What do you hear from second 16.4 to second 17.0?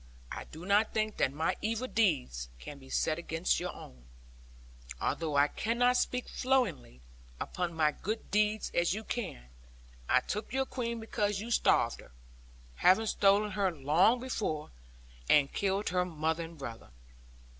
and brother.